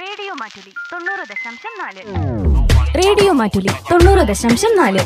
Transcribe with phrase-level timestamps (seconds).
[0.00, 2.02] Radio Mattoli തൊണ്ണൂറ് ദശാംശം നാല്.
[2.96, 4.98] റേഡിയോ മാറ്റുലി തൊണ്ണൂറ് ദശാംശം നാല്.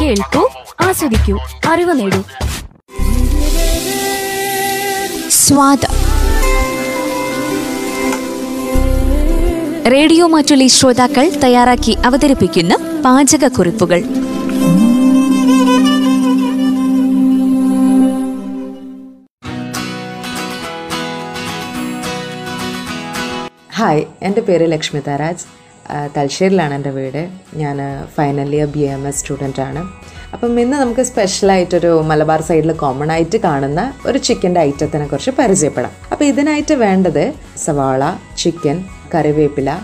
[0.00, 1.38] കേൾക്കൂ ആസ്വദിക്കൂ
[1.68, 2.24] അറിവ് നേടൂ.
[5.28, 5.78] സ്വാദ.
[9.88, 14.04] റേഡിയോ മാറ്റുലി ശ്രോതാക്കൾ തയ്യാറാക്കി അവതരിപ്പിക്കുന്ന പാചകക്കുറിപ്പുകൾ.
[23.78, 25.42] ഹായ് എന്റെ പേര് ലക്ഷ്മി താരാജ്.
[26.16, 27.28] തലശ്ശേരിയിലാണ് എന്റെ വീട്.
[27.54, 27.78] ഞാൻ
[28.14, 29.80] final year B M S student ആണ്.
[30.32, 35.92] അപ്പം ഇന്ന് നമുക്ക് സ്പെഷ്യലായിട്ടൊരു മലബാർ സൈഡിൽ കോമൺ ആയിട്ട് കാണുന്ന ഒരു ചിക്കന്റെ ഐറ്റത്തിനെ കുറിച്ച് പരിചയപ്പെടാം.
[36.12, 37.34] അപ്പോൾ ഇതിനായിട്ട് വേണ്ടത്
[37.64, 38.84] സവാള ചിക്കൻ
[39.14, 39.78] കറിവേപ്പില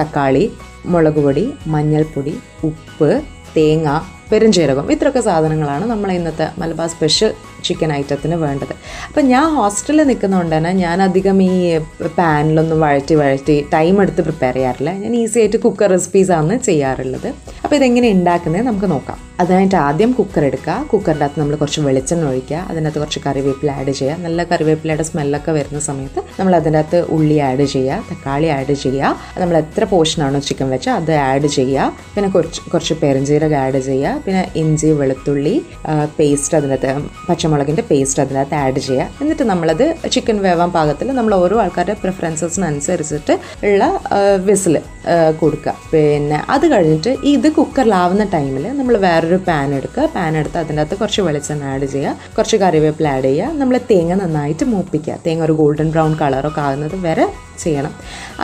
[0.00, 0.52] തക്കാളി
[0.86, 3.22] മുളക് പൊടി മഞ്ഞൾപ്പൊടി ഉപ്പ്
[3.56, 3.88] തേങ്ങ
[4.32, 4.92] പെരുംജീരകം.
[4.92, 7.32] ഇത്രയൊക്കെ സാധനങ്ങളാണ് നമ്മൾ ഇന്നത്തെ മലബാർ സ്പെഷ്യൽ
[7.64, 8.74] ചിക്കൻ ഐറ്റത്തിന് വേണ്ടത്.
[9.08, 11.78] അപ്പം ഞാൻ ഹോസ്റ്റലിൽ നിൽക്കുന്നതുകൊണ്ട് തന്നെ ഞാൻ അധികം ഈ
[12.18, 14.90] പാനിലൊന്നും വഴറ്റി വഴറ്റി ടൈം എടുത്ത് പ്രിപ്പയർ ചെയ്യാറില്ല.
[14.92, 17.26] ഞാൻ ഈസി ആയിട്ട് കുക്കർ റെസിപ്പീസാണ് ചെയ്യാറുള്ളത്.
[17.64, 19.18] അപ്പോൾ ഇതെങ്ങനെ ഉണ്ടാക്കുന്നത് നമുക്ക് നോക്കാം.
[19.40, 20.86] അതിനായിട്ട് ആദ്യം കുക്കർ എടുക്കുക.
[20.92, 22.66] കുക്കറിന്റെ അകത്ത് നമ്മൾ കുറച്ച് വെളിച്ചെണ്ണ ഒഴിക്കുക.
[22.70, 24.16] അതിനകത്ത് കുറച്ച് കറിവേപ്പില ആഡ് ചെയ്യുക.
[24.18, 29.16] നല്ല കറിവേപ്പിലയുടെ സ്മെല്ലൊക്കെ വരുന്ന സമയത്ത് നമ്മൾ അതിന്റെ അകത്ത് ഉള്ളി ആഡ് ചെയ്യുക തക്കാളി ആഡ് ചെയ്യുക.
[29.38, 31.92] നമ്മൾ എത്ര പോർഷനാണോ ചിക്കൻ വെച്ചാൽ അത് ആഡ് ചെയ്യുക.
[32.14, 34.17] പിന്നെ കുറച്ച് കുറച്ച് പെരുംജീരകം ആഡ് ചെയ്യുക.
[34.26, 35.54] പിന്നെ ഇഞ്ചി വെളുത്തുള്ളി
[36.18, 36.92] പേസ്റ്റ് അതിനകത്ത്
[37.28, 39.08] പച്ചമുളകിന്റെ പേസ്റ്റ് അതിനകത്ത് ആഡ് ചെയ്യുക.
[39.22, 43.36] എന്നിട്ട് നമ്മളത് ചിക്കൻ വേവാൻ പാകത്തിൽ നമ്മൾ ഓരോ ആൾക്കാരുടെ പ്രിഫറൻസസിനനുസരിച്ചിട്ട്
[43.68, 43.84] ഉള്ള
[44.48, 44.76] വിസിൽ
[45.40, 45.74] കൊടുക്കുക.
[45.92, 50.06] പിന്നെ അത് കഴിഞ്ഞിട്ട് ഇത് കുക്കറിലാവുന്ന ടൈമിൽ നമ്മൾ വേറൊരു പാൻ എടുക്കുക.
[50.16, 52.34] പാൻ എടുത്ത് അതിന്റെ അകത്ത് കുറച്ച് വെളിച്ചെണ്ണ ആഡ് ചെയ്യുക.
[52.36, 53.58] കുറച്ച് കറിവേപ്പില ആഡ് ചെയ്യുക.
[53.60, 55.16] നമ്മൾ തേങ്ങ നന്നായിട്ട് മൂപ്പിക്കുക.
[55.26, 57.26] തേങ്ങ ഒരു ഗോൾഡൻ ബ്രൗൺ കളറൊക്കെ ആകുന്നത് വരെ
[57.64, 57.92] ചെയ്യണം.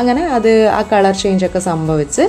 [0.00, 2.25] അങ്ങനെ അത് ആ കളർ ചേഞ്ചൊക്കെ സംഭവിച്ച്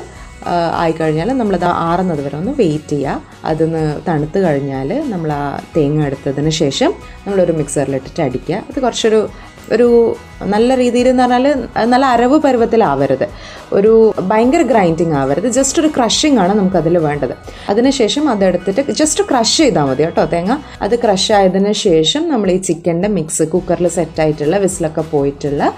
[0.74, 6.94] ആയിക്കഴിഞ്ഞാൽ നമ്മളത് ആറുന്നത് വരെ ഒന്ന് വെയിറ്റ് ചെയ്യുക അതൊന്ന് തണുത്ത് കഴിഞ്ഞാൽ നമ്മൾ ആ തേങ്ങ എടുത്തതിന് ശേഷം
[7.26, 8.56] നമ്മളൊരു മിക്സറിലിട്ടിട്ട് അടിക്കുക.
[8.56, 9.30] അത് കുറച്ചൊരു
[9.72, 13.28] ഒരു നല്ല രീതിയിൽ എന്ന് പറഞ്ഞാൽ നല്ല അരവ് പരുവത്തിലാവരുത്.
[13.74, 15.48] ഒരു ഭയങ്കര ഗ്രൈൻഡിങ് ആവരുത്.
[15.48, 17.34] ജസ്റ്റ് ഒരു ക്രഷിംഗ് ആണ് നമുക്ക് നമുക്കതിൽ വേണ്ടത്.
[17.70, 20.58] അതിനുശേഷം അതെടുത്തിട്ട് ജസ്റ്റ് ക്രഷ് ചെയ്താൽ മതി കേട്ടോ തേങ്ങ.
[20.82, 25.74] അത് ക്രഷ് ആയതിനു ശേഷം നമ്മൾ ഈ ചിക്കന്റെ മിക്സ് കുക്കറിൽ സെറ്റായിട്ടുള്ള വിസിലൊക്കെ പോയിട്ടുള്ള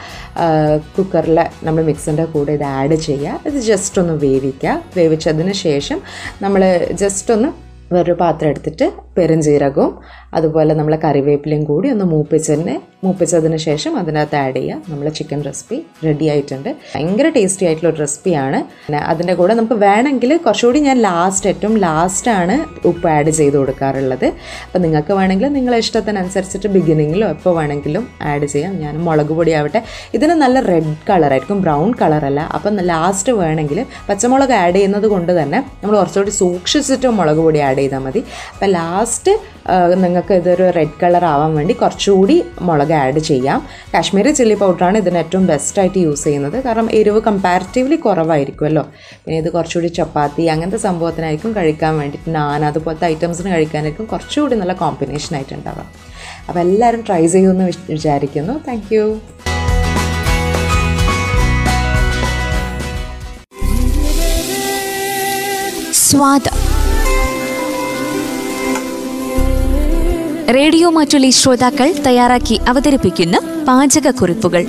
[0.98, 3.40] കുക്കറിൽ നമ്മൾ മിക്സിന്റെ കൂടെ ഇത് ആഡ് ചെയ്യുക.
[3.46, 4.82] ഇത് ജസ്റ്റ് ഒന്ന് വേവിക്കുക.
[4.98, 6.02] വേവിച്ചതിന് ശേഷം
[6.42, 9.94] നമ്മൾ ജസ്റ്റ് ഒന്ന് വേറൊരു പാത്രം എടുത്തിട്ട് പെരുംജീരകവും
[10.38, 14.90] അതുപോലെ നമ്മൾ കറിവേപ്പിലയും കൂടി ഒന്ന് മൂപ്പിച്ചതിന് മൂപ്പിച്ചതിന് ശേഷം അതിനകത്ത് ആഡ് ചെയ്യുക.
[14.92, 16.70] നമ്മൾ ചിക്കൻ റെസിപ്പി റെഡി ആയിട്ടുണ്ട്.
[16.94, 18.60] ഭയങ്കര ടേസ്റ്റി ആയിട്ടുള്ള ഒരു റെസിപ്പിയാണ്
[19.12, 22.56] അതിന്റെ കൂടെ നമുക്ക് വേണമെങ്കിൽ കുറച്ചുകൂടി ഞാൻ ലാസ്റ്റ് ഏറ്റവും ലാസ്റ്റാണ്
[22.90, 24.26] ഉപ്പ് ആഡ് ചെയ്ത് കൊടുക്കാറുള്ളത്.
[24.66, 28.74] അപ്പോൾ നിങ്ങൾക്ക് വേണമെങ്കിൽ നിങ്ങളെ ഇഷ്ടത്തിനനുസരിച്ചിട്ട് ബിഗിനിങ്ങിലോ എപ്പോൾ വേണമെങ്കിലും ആഡ് ചെയ്യാം.
[28.84, 29.82] ഞാൻ മുളക് പൊടി ആവട്ടെ.
[30.20, 35.96] ഇതിന് നല്ല റെഡ് കളറായിരിക്കും ബ്രൗൺ കളറല്ല അപ്പം ലാസ്റ്റ് വേണമെങ്കിൽ പച്ചമുളക് ആഡ് ചെയ്യുന്നത് കൊണ്ട് തന്നെ നമ്മൾ
[36.02, 38.24] കുറച്ചുകൂടി സൂക്ഷിച്ചിട്ട് മുളക് പൊടി ആഡ് ചെയ്താൽ മതി.
[38.54, 39.07] അപ്പം ലാസ്റ്റ്
[40.04, 42.36] നിങ്ങൾക്ക് ഇതൊരു റെഡ് കളർ ആവാൻ വേണ്ടി കുറച്ചുകൂടി
[42.68, 43.60] മുളക് ആഡ് ചെയ്യാം.
[43.94, 46.58] കാശ്മീരി ചില്ലി പൗഡറാണ് ഇതിന് ഏറ്റവും ബെസ്റ്റായിട്ട് യൂസ് ചെയ്യുന്നത്.
[46.66, 48.84] കാരണം എരിവ് കമ്പാരിറ്റീവ്ലി കുറവായിരിക്കുമല്ലോ.
[49.24, 55.36] പിന്നെ ഇത് കുറച്ചുകൂടി ചപ്പാത്തി അങ്ങനത്തെ സംഭവത്തിനായിരിക്കും കഴിക്കാൻ വേണ്ടിയിട്ട് നാൻ അതുപോലത്തെ ഐറ്റംസിന് കഴിക്കാനായിരിക്കും കുറച്ചുകൂടി നല്ല കോമ്പിനേഷൻ
[55.40, 55.90] ആയിട്ടുണ്ടാവാം
[56.48, 58.56] അപ്പോൾ എല്ലാവരും ട്രൈ ചെയ്യുമെന്ന് വിചാരിക്കുന്നു.
[58.68, 58.96] താങ്ക്
[66.08, 66.58] സ്വാദം
[70.54, 73.38] റേഡിയോ മാറ്റുള്ള ശ്രോതാക്കൾ തയ്യാറാക്കി അവതരിപ്പിക്കുന്ന
[73.68, 74.64] പാചക കുറിപ്പുകൾ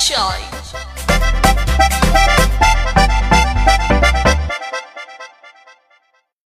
[0.00, 0.61] Join.